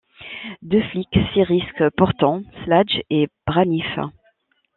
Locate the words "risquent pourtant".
1.43-2.41